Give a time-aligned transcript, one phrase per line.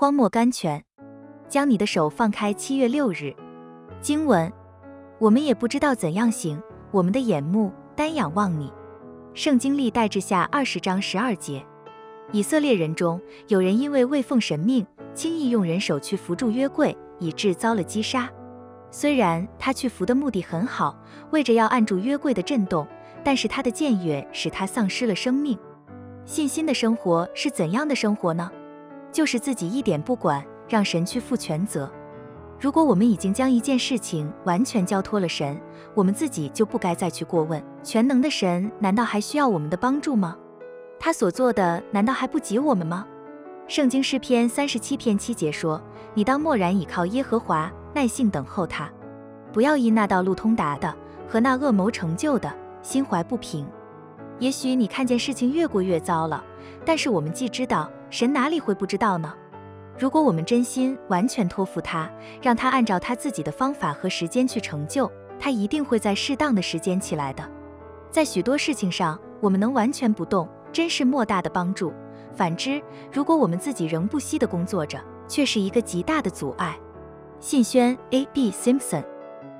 [0.00, 0.84] 荒漠甘泉。
[1.48, 2.52] 将你的手放开。
[2.52, 3.34] 七月六日，
[4.00, 4.52] 经文：
[5.18, 8.72] 我们也不知道怎样行，我们的眼目单仰望你。
[9.34, 11.66] 圣经历代志下二十章十二节。
[12.30, 18.30] 以色列人中有人因为未奉神命，轻易用人手去扶住约柜，以致遭了击杀。
[18.92, 20.96] 虽然他去扶的目的很好，
[21.32, 22.86] 为着要按住约柜的震动，
[23.24, 25.58] 但是他的僭越使他丧失了生命。
[26.24, 28.48] 信心的生活是怎样的生活呢？
[29.12, 31.90] 就是自己一点不管，让神去负全责。
[32.60, 35.60] 如果我们已经将一件事情完全交托了神，
[35.94, 37.62] 我们自己就不该再去过问。
[37.82, 40.36] 全能的神难道还需要我们的帮助吗？
[40.98, 43.06] 他所做的难道还不及我们吗？
[43.68, 45.80] 圣经诗篇三十七篇七节说
[46.14, 48.90] ：“你当默然倚靠耶和华，耐性等候他，
[49.52, 50.92] 不要因那道路通达的
[51.28, 53.64] 和那恶谋成就的心怀不平。”
[54.38, 56.44] 也许你看见事情越过越糟了，
[56.84, 59.34] 但是我们既知道，神哪里会不知道呢？
[59.98, 62.10] 如果我们真心完全托付他，
[62.40, 67.42] 让他按照他自己的方法和时间去成就，他一定会在适当的时间起来的。
[68.10, 70.48] 在许多事情上，我们能完全不动。
[70.70, 71.92] 真是莫大的帮助。
[72.36, 76.78] 反之，如果我们自己仍不息地工作着，却是一个极大的阻碍。
[77.40, 78.26] 信宣 A.
[78.26, 78.52] B.
[78.52, 79.02] Simpson。